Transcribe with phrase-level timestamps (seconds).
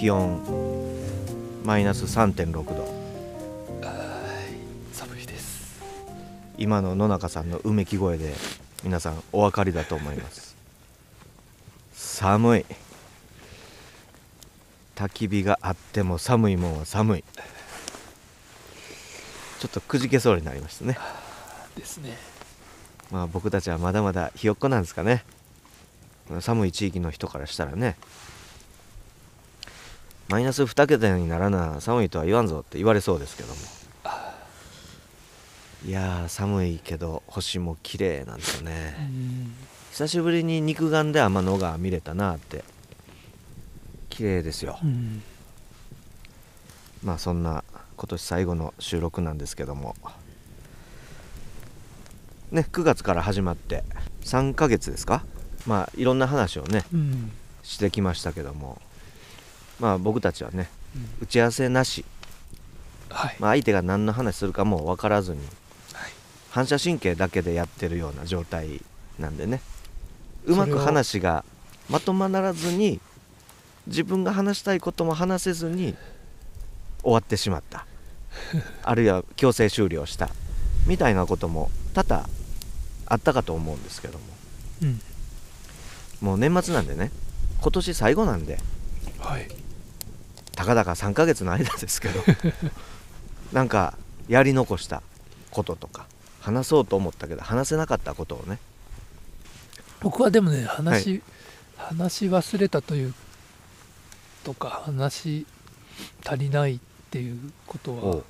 [0.00, 0.40] 気温
[1.62, 2.88] マイナス3.6度。
[4.94, 5.78] 寒いです。
[6.56, 8.32] 今の野中さんのうめき声で
[8.82, 10.56] 皆さんお分かりだと思います。
[11.92, 12.66] 寒い。
[14.96, 17.24] 焚き火があっても寒いもんは寒い。
[19.58, 20.96] ちょっとくじけそうになりましたね。
[21.76, 22.16] ですね。
[23.10, 25.26] まあ僕たちはまだまだひよっこなんですかね。
[26.40, 27.98] 寒い地域の人からしたらね
[30.30, 33.56] マイナス2桁にならな寒いとは言わんぞって言われそうですけども。
[35.84, 38.94] いやー寒いけど星も綺麗なんですよね。
[39.00, 39.54] うん。
[39.90, 42.62] 久しぶりに肉眼で天の川見れたなって。
[44.08, 44.78] 綺麗ですよ。
[44.84, 45.20] うん。
[47.02, 47.64] まあそんな
[47.96, 49.96] 今年最後の収録なんですけども。
[52.52, 53.82] ね9月から始まって
[54.22, 55.24] 3ヶ月ですか？
[55.66, 57.32] まあいろんな話をねうん。
[57.64, 58.80] してきましたけども
[59.80, 61.08] まあ僕たちはねうん。
[61.22, 62.04] 打ち合わせなし、
[63.08, 63.36] はい。
[63.38, 65.38] まあ、相手が何の話するかも分からずに
[65.92, 66.10] はい。
[66.50, 68.82] 反射神経だけでやってるような状態
[69.18, 69.60] なんでね。
[70.46, 71.44] うまく話が
[71.88, 73.00] まとまらずに
[73.86, 75.94] 自分が話したいことも話せずに
[77.02, 77.86] 終わってしまった。
[78.84, 80.30] あるいは強制終了した。
[80.86, 82.28] みたいなことも多々
[83.06, 84.24] あったかと思うんですけども。
[84.82, 85.00] うん。
[86.20, 87.10] もう年末なんでね。
[87.60, 88.58] 今年最後なんで。
[89.18, 89.48] はい
[90.60, 92.22] たかだか3ヶ月の間ですけど
[93.52, 93.96] なんか
[94.28, 95.02] やり残した
[95.50, 96.06] こととか
[96.40, 98.58] 話そうと思ったけど話せなかったことをね。
[100.00, 101.22] 僕はでもね話、
[101.76, 103.14] 話し忘れたという
[104.44, 105.46] とか話し
[106.26, 106.78] 足りないっ
[107.10, 108.22] ていうことは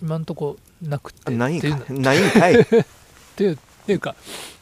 [0.00, 1.32] 今んとこなくて。
[1.32, 2.60] ないんっていないんかい。
[2.60, 2.66] っ
[3.34, 4.14] ていう っていうか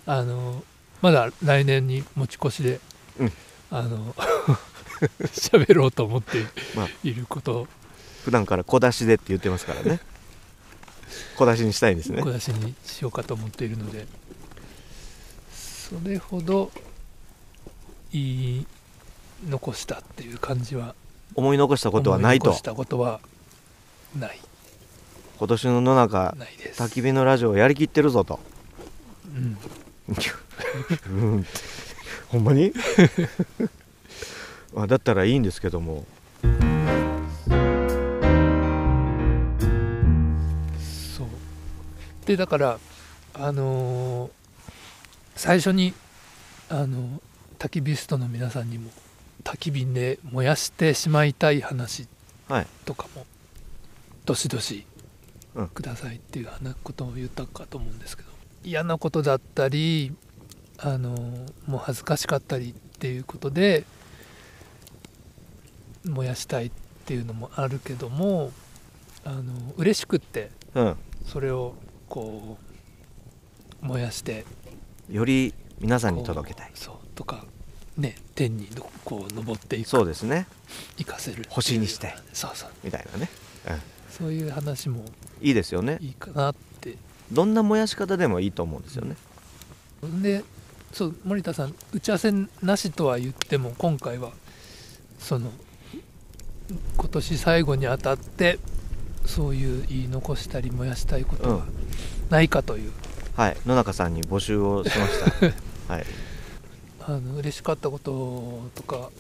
[0.07, 0.65] あの
[1.03, 2.81] まだ来年に持ち越しで、
[3.19, 3.33] うん。
[3.71, 4.15] あの
[5.33, 6.45] 喋ろうと思って
[6.75, 6.89] まあ。
[7.03, 7.67] いること。
[8.25, 10.01] 普段から小出しでって言ってますからね。
[11.37, 12.23] 小出しにしたいんですね。
[12.23, 14.07] 小出しにしようかと思っているので。
[15.53, 16.73] それほど
[18.11, 18.67] 言い
[19.49, 20.95] 残したっていう感じは。
[21.35, 22.45] 思い残したことはないと。
[22.45, 23.21] 思残したことは
[24.17, 24.41] ない。
[25.39, 26.37] 今年の野中
[26.77, 28.41] 焚き火のラジオをやりきってるぞと。
[29.27, 29.59] うん。
[31.11, 31.47] うん。
[32.29, 32.73] ほんまに？
[34.77, 36.05] あだったらいいんですけども。
[41.17, 41.27] そう。
[42.27, 42.79] でだから
[43.35, 44.31] あのー
[45.37, 45.93] 最初に
[46.69, 47.21] あの
[47.59, 48.91] 焚き火ストの皆さんにも
[49.43, 52.07] 焚き火で燃やしてしまいたい話
[52.49, 53.27] はいとかも
[54.25, 54.87] どしどし
[55.57, 55.69] うん。
[55.69, 58.29] くださいっていう話ことを言ったかと思うんですけど
[58.63, 60.13] 嫌なことだったり
[60.79, 61.11] あの
[61.67, 63.85] もう恥ずかしかったりっていうことで
[66.05, 66.71] 燃やしたいっ
[67.07, 68.53] ていうのもあるけども
[69.25, 69.43] あの
[69.77, 70.97] 嬉しくってうん。
[71.27, 71.75] それを
[72.09, 72.59] こ
[73.83, 74.45] う燃やして
[75.11, 76.71] より皆さんに届けたい。
[76.75, 77.45] そうとか
[77.97, 80.47] ね天にのこう登っていくそうですね。
[80.99, 82.71] 行かせる星にしてそうそう。
[82.83, 83.29] みたいなね、
[83.69, 85.05] うん、そういう話も
[85.41, 85.99] いいですよね。
[86.01, 86.97] いいかなって。
[87.33, 89.17] どんな燃やし方でもいいと思うんですよね。
[90.23, 90.45] で
[90.93, 92.33] そう森田さん打ち合わせ
[92.63, 94.33] なしとは言っても今回は
[95.19, 95.51] その
[96.97, 98.59] 今年最後にあたって
[99.27, 101.65] そういう言い残したり燃やしたいことは
[102.31, 102.93] ないかという、
[103.37, 103.57] はい。
[103.67, 105.47] 野中さんに募集をしました
[105.95, 106.07] はい。
[107.07, 109.11] あの嬉しかったこととか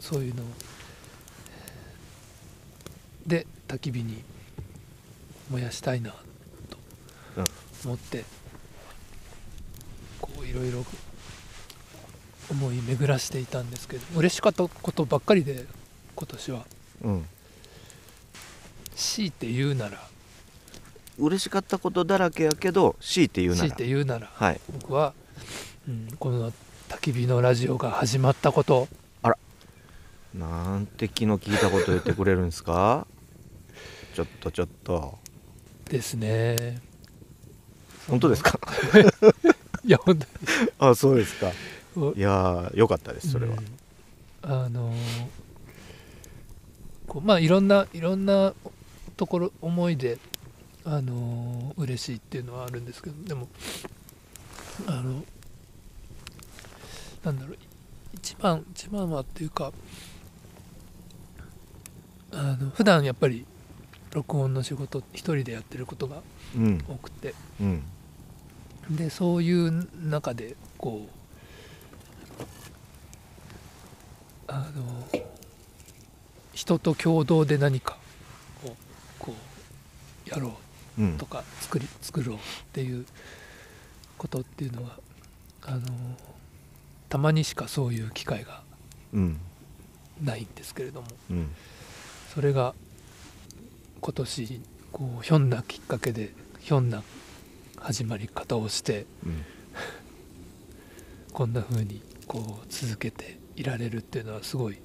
[0.00, 0.42] そういうの。
[3.26, 4.22] で焚き火に
[5.50, 6.78] 燃やしたいなと
[7.36, 7.44] うん。
[7.84, 8.24] 思って、
[10.20, 10.84] こういろいろ
[12.50, 15.66] 思い巡らしていたんですけど嬉しかったことばっかりで
[16.22, 16.64] 今年は。
[17.02, 17.26] うん。
[18.94, 19.98] 強いて言うなら。
[21.18, 24.30] 嬉しかったことだらけやけど強いて言うな強いらて言うなら。
[24.32, 24.60] はい。
[24.80, 25.14] 僕は、
[25.88, 26.52] うん、この
[26.88, 28.86] 焚き火のラジオが始まったこと。
[30.32, 33.06] なんて気の利いたこと言ってくれるんですか？
[34.14, 35.18] ちょっとちょっと。
[35.86, 36.80] ですね。
[38.08, 38.58] 本当ですか？
[39.84, 40.70] いや本当に。
[40.78, 41.50] あそうですか。
[41.96, 43.56] おいやーよかったですそれは、
[44.44, 44.52] うん。
[44.64, 44.96] あのー
[47.12, 48.54] こうまあいろんないろんな
[49.18, 50.16] ところ思いで
[50.86, 53.48] あのー嬉しいっていうのはあるんですけどでも
[54.86, 55.22] あの
[57.22, 57.58] なんだろう
[58.14, 59.74] 一番一番はっていうか
[62.32, 63.44] あの普段やっぱり
[64.14, 66.22] 録音の仕事一人でやってることが
[66.56, 66.82] うん。
[66.88, 67.34] 多くて。
[67.60, 67.82] うん。
[68.90, 72.50] でそういう中でこう
[74.48, 75.22] あの
[76.52, 77.96] 人と共同で何か
[78.64, 78.74] を
[79.18, 79.34] こ
[80.26, 80.54] うやろ
[80.98, 81.18] ううん。
[81.18, 82.38] とか作り作ろうっ
[82.72, 83.06] ていう
[84.18, 84.98] ことっていうのは
[85.62, 85.80] あの
[87.08, 88.62] たまにしかそういう機会が
[89.12, 89.40] うん。
[90.22, 91.48] ないんですけれどもうん。
[92.34, 92.74] それが
[94.00, 94.60] 今年
[94.92, 97.02] こうひょんなきっかけでひょんな
[97.78, 99.44] 始まり方をしてうん。
[101.32, 104.78] こんな風にこう続けていられるっていうのはすごい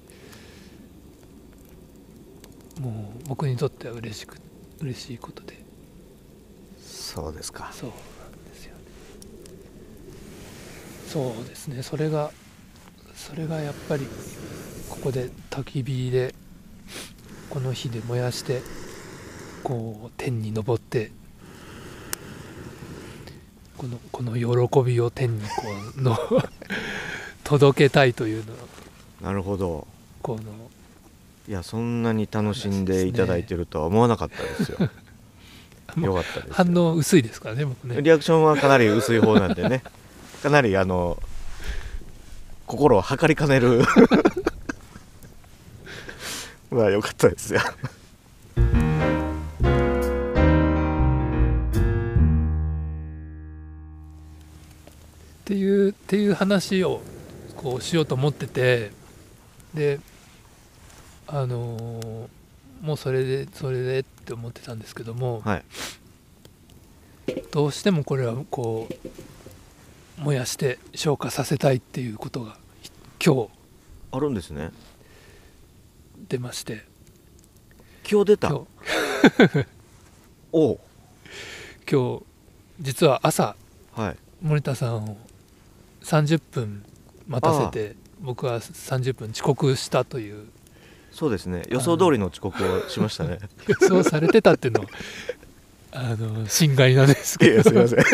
[2.80, 4.36] もう僕にとっては嬉しく
[4.80, 5.58] 嬉しいことで。
[6.80, 7.70] そうですか。
[7.72, 8.80] そうなんですよね。
[11.08, 11.82] そうですね。
[11.82, 12.30] それが
[13.14, 14.06] それがやっぱり
[14.88, 16.34] ここで焚き火で
[17.50, 18.62] この火で燃やして
[19.64, 21.10] こう天に昇って
[23.76, 25.48] このこの喜びを天にこ
[25.96, 26.16] うの
[27.44, 28.58] 届けたいというのは
[29.20, 29.86] なるほど。
[30.22, 30.42] この
[31.48, 34.78] いやそんなに楽しんでいただいてるとは思わなかったですよ。
[36.04, 38.02] よかったです反応薄いですからね僕ね。
[38.02, 39.82] リアクションはかなり薄い方なんでね。
[40.44, 41.18] かなりあの
[42.66, 43.82] 心を測りかねる。
[46.70, 47.60] まあよかったですよ。
[47.60, 47.64] っ
[55.46, 57.00] ていうっていう話を
[57.56, 58.90] こうしようと思ってて
[59.72, 59.98] で
[61.28, 62.28] あのー
[62.80, 65.64] もうそれでそれでって思ってたんですけども、はい。
[67.50, 72.92] どうしてもこれはこう燃やして消化させたいっていうことがひ
[73.24, 73.48] 今
[74.12, 74.70] あるんですね。
[76.16, 76.84] 日出まして。
[78.08, 78.48] 今日出た？
[78.48, 78.66] 今
[79.48, 79.66] 日。
[80.52, 80.80] おう。
[81.90, 82.22] 今日
[82.80, 83.56] 実は朝
[83.92, 84.16] はい。
[84.40, 85.16] 森田さんを
[86.02, 86.84] 30分
[87.26, 90.46] 待たせて僕は30分遅刻したという
[91.18, 91.64] そうですね。
[91.68, 93.40] 予想通りの遅刻をしましたね。
[93.66, 94.86] 予想されてたっていうのは
[95.90, 97.56] あの心外なんですいけど。
[97.56, 97.98] やすいません。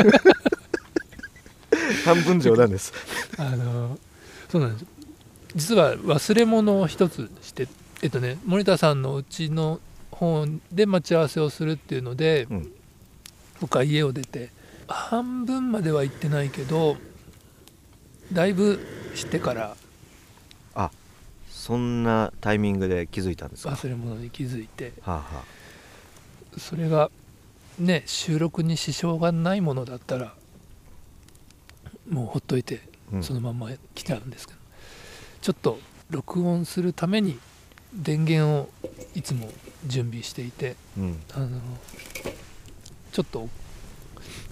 [2.06, 2.94] 半分冗談です。
[3.36, 3.98] あの
[4.48, 4.86] そうなんです。
[5.54, 7.68] 実は忘れ物を一つして
[8.00, 9.80] えっとね森田さんのうちの
[10.10, 12.72] 方で待ち合わせをするっていうので、うん。
[13.60, 14.48] 僕は家を出て
[14.88, 16.96] 半分までは行ってないけど
[18.32, 18.80] だいぶ
[19.14, 19.76] してから
[21.64, 23.70] そんなタイミングで気づいたんですか？
[23.70, 24.92] は忘れ物に気づいて。
[25.06, 25.44] あ、は
[26.58, 27.10] それが
[27.78, 30.34] ね収録に支障がないものだったら
[32.10, 33.22] もうほっといてあうん。
[33.22, 34.58] そのまま来ちゃうんですけど、
[35.40, 35.78] ちょっと
[36.10, 37.38] 録音するために
[37.94, 38.68] 電源を
[39.14, 39.48] いつも
[39.86, 41.22] 準備していてうん。
[41.32, 41.48] あの
[43.10, 43.48] ちょっと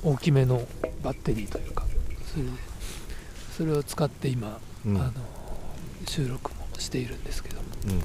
[0.02, 0.66] 大きめの
[1.02, 1.84] バッテリーというか
[2.32, 2.50] それで
[3.54, 4.96] それを使って今、うん。
[4.96, 5.12] あの
[6.06, 8.02] 収録もしているんですけどうん。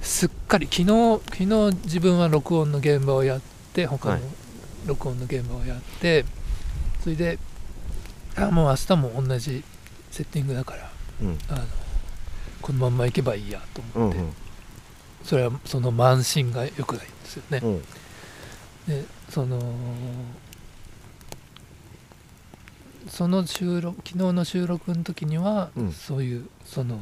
[0.00, 1.36] すっかり昨日昨
[1.70, 3.40] 日自分は録音の現場をやっ
[3.72, 4.20] て他はい。
[4.20, 4.26] の
[4.86, 6.26] 録音の現場をやって、
[7.02, 7.38] それで
[8.36, 9.64] あもう明日も同じ
[10.10, 10.90] セッティングだから
[11.22, 11.38] うん。
[11.48, 11.60] あの
[12.60, 14.32] このまんま行けばいいやと思って、うんうん。
[15.22, 17.60] それはその慢心が良くないんですよね。
[17.62, 17.82] うん。
[18.86, 19.58] でその
[23.08, 25.92] その収録昨日の収録の時には、うん。
[25.92, 27.00] そういうその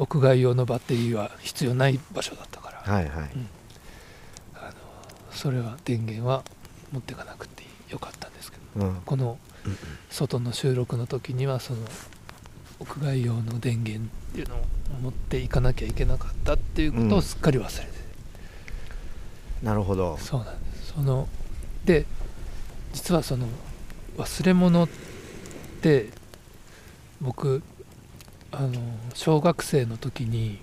[0.00, 3.30] 屋外用のバッテリーは必要ない場所だったから、はいはい。
[4.54, 4.72] あの
[5.30, 6.42] それは電源は
[6.90, 8.86] 持ってかなくてよかったんですけど。
[8.86, 8.94] うん。
[9.04, 9.38] この
[10.08, 11.80] 外の収録の時にはその
[12.78, 14.60] 屋外用の電源っていうのを
[15.02, 17.86] 持っていかなきゃいけなかったっていうことをすっかり忘れてて、
[19.62, 20.16] なるほど。
[20.16, 20.94] そうなんです。
[20.94, 21.28] その
[21.84, 22.06] で
[22.94, 23.46] 実はその
[24.16, 24.88] 忘れ物っ
[25.82, 26.08] て
[27.20, 27.62] 僕
[28.52, 28.80] あの
[29.14, 30.58] 小学生の時に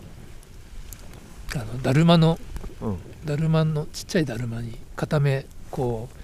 [1.55, 2.39] あのだるまの
[2.81, 2.97] うん。
[3.25, 6.15] だるまのちっちゃいだるまに片目こう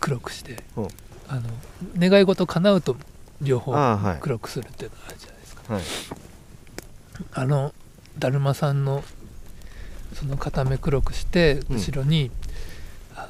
[0.00, 0.88] 黒くしてうん。
[1.28, 1.42] あの
[1.96, 2.96] 願い事叶うと
[3.40, 3.72] 両方
[4.20, 5.74] 黒くするっていうのがあるじゃないですか。
[5.74, 5.82] はい。
[7.32, 7.72] あの
[8.18, 9.02] だるまさんの
[10.12, 11.76] その片目黒くしてうん。
[11.76, 12.30] 後ろに、
[13.14, 13.28] あ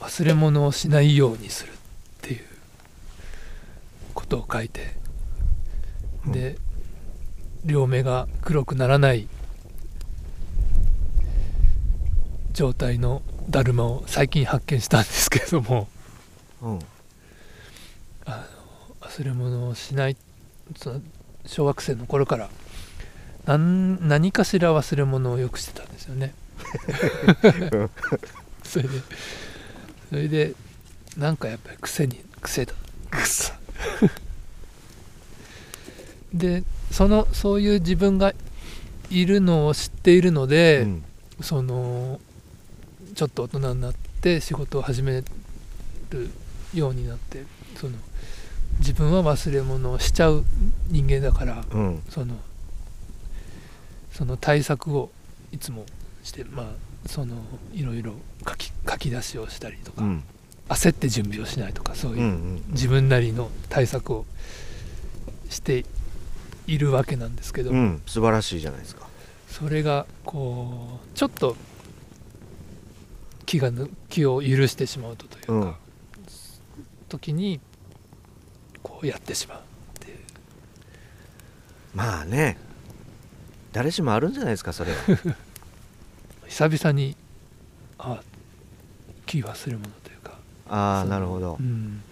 [0.00, 1.74] の忘れ物をしないようにするっ
[2.22, 2.44] ていう
[4.14, 5.05] ことを書いて、うん
[6.32, 6.58] で
[7.64, 9.28] 両目が黒くならない
[12.52, 15.88] 状態のだるまを最近発見したんですけれども。
[16.62, 16.78] うん。
[19.00, 20.16] 忘れ物をしない
[20.76, 21.00] その
[21.46, 22.50] 小学生の頃から
[23.46, 26.34] 何何かしら忘れ物をよくしてたんですよね。
[28.64, 29.00] それで
[30.10, 30.54] それで
[31.16, 32.74] なんかやっぱり癖に癖だ。
[33.10, 33.52] くそ
[36.36, 38.34] でそのそういう自分が
[39.10, 41.04] いるのを知っているので、うん。
[41.42, 42.18] その
[43.14, 45.22] ちょっと大人になって仕事を始め
[46.10, 46.30] る
[46.72, 47.44] ようになって
[47.76, 47.92] その
[48.78, 50.44] 自分は忘れ物をしちゃう
[50.88, 52.02] 人間だからうん。
[52.08, 52.34] その
[54.12, 55.10] その対策を
[55.52, 55.84] いつも
[56.22, 56.66] してまあ
[57.08, 57.36] その
[57.74, 58.14] いろいろ
[58.48, 60.22] 書き書き出しをしたりとか、うん。
[60.68, 64.24] 焦って準備をしないとかそういう、自分なりの対策を
[65.48, 65.84] して
[66.66, 69.06] いるわけなんですけど、うん素晴らしいじゃないですか。
[69.48, 71.56] それがこうちょっと
[73.46, 75.74] 気がぬ気を許してしまうとというか、うん。
[77.08, 77.60] 時に
[78.82, 79.62] こうやってしまうっ
[80.00, 80.18] ていう。
[81.94, 82.58] まあね
[83.72, 84.98] 誰しもあるんじゃないですかそれは。
[86.48, 87.16] 久々に
[87.98, 88.20] あ
[89.26, 91.56] 気忘れ物というか、ああなるほど。
[91.58, 92.02] うん、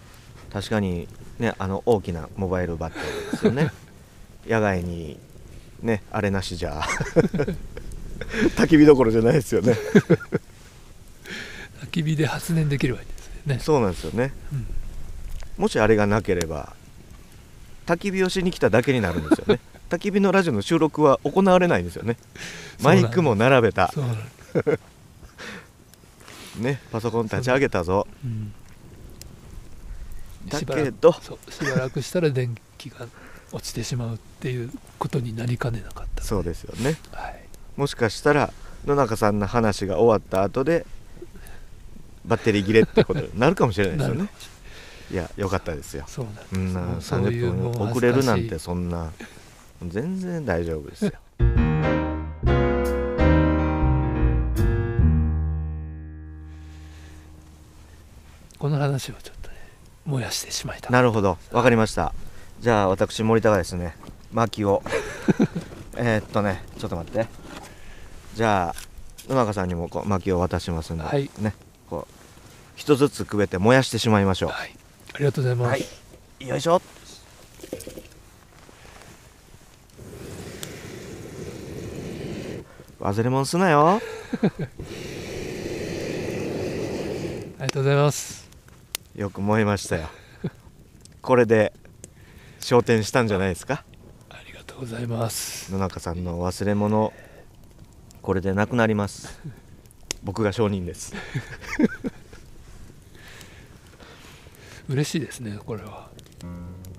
[0.51, 1.07] 確かに
[1.39, 3.71] ねあの大きなモバイルバッテリーですよね
[4.47, 5.17] 野外に
[5.81, 6.81] ねあれなしじゃ。
[8.55, 9.75] 焚き火どころじゃないですよね。
[11.83, 13.59] 焚き火で発電できるわけですよね。
[13.59, 14.33] そうなんですよね。
[14.51, 14.65] うん。
[15.57, 16.75] もしあれがなければ
[17.85, 19.59] 焚き火をしに来ただけになるんですよね。
[19.89, 22.17] 焚き火のラジオの収録は行われないんですよね。
[22.81, 23.93] マイクも並べた。
[26.57, 28.07] ねパソコン立ち上げたぞ。
[28.23, 28.53] うん
[30.47, 31.11] だけど。
[31.11, 33.07] しばらくしたら電気が
[33.55, 36.97] 落ちてしまうっていうことになりかねなかったそうですよね。
[37.13, 37.41] はい、
[37.77, 38.51] もしかしたら
[38.85, 40.85] 野中さんの話が終わった後で
[42.25, 44.27] バッテリー切れってことになるかもしれないですよね。
[45.09, 45.15] い。
[45.15, 46.03] や良かったですよ。
[46.05, 46.41] そんな
[46.99, 49.13] そうそういう30もう分遅れるなんてそんな
[49.87, 51.11] 全然大丈夫ですよ。
[51.11, 51.13] い
[58.59, 59.55] この話をちょっとね
[60.05, 60.89] 燃やしてしまいた。
[60.89, 61.37] なるほど。
[61.53, 62.13] わかりました
[62.59, 63.95] じゃあ私森田がですね
[64.31, 64.83] 薪を。
[65.97, 67.27] えーっとねちょっと待って。
[68.35, 68.75] じゃあ
[69.29, 71.29] 野中さんにもこう薪を渡しますんで、はい。
[71.39, 71.53] ね。
[71.89, 72.13] こう
[72.75, 74.49] 一つずつくべて燃やしてしまいましょう。
[74.49, 74.75] はい。
[75.13, 76.47] ありがとうございます、はい。
[76.47, 76.81] よいしょ。
[82.99, 84.01] 忘れ物すなよ。
[87.57, 88.49] ありがとうございます。
[89.15, 90.09] よく燃えましたよ。
[91.21, 91.71] これで
[92.65, 93.83] 昇天したんじゃないですか？
[94.31, 95.71] ありがとうございます。
[95.71, 97.13] 野中さんの忘れ物
[98.23, 99.39] これでなくなります。
[100.23, 101.13] 僕が証人です。
[104.89, 106.09] 嬉しいですねこれは。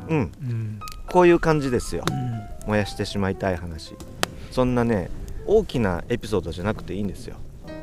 [0.08, 0.18] うん。
[0.18, 2.04] うん、こういう感じですよ。
[2.08, 3.96] うん、燃やしてしまいたい話。
[4.52, 5.10] そんなね
[5.46, 7.38] 大きなエピソードじゃなくていいんですよ。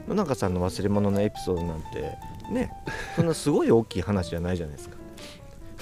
[0.08, 2.18] 野中さんの忘れ物のエピソードなんて
[2.50, 2.72] ね
[3.18, 4.96] そんなすごい大きい話じゃないじゃないですか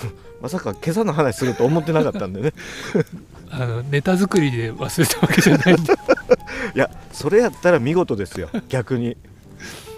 [0.41, 2.53] まさか今朝の話すると思ってなかったんでね。
[3.51, 5.93] あのネタ作りで忘れたわけじゃないんで。
[6.73, 8.49] いやそれやったら見事ですよ。
[8.69, 9.17] 逆に。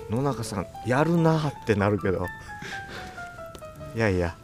[0.09, 2.27] 野中さんやるなーってなるけど。
[3.95, 4.35] いやいや。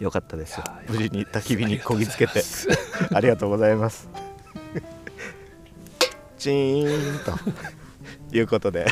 [0.00, 0.64] よかったですよ。
[0.88, 2.42] 無事に焚き火にこぎつけて。
[3.12, 4.08] ありがとうございます。
[4.12, 4.94] ありがとうございます。
[6.38, 8.36] チーンと。
[8.36, 8.86] いうことで。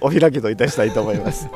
[0.00, 1.48] お開きといたしたいと思います